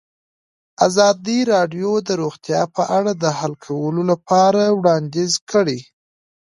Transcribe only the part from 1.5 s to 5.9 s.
راډیو د روغتیا په اړه د حل کولو لپاره وړاندیزونه کړي.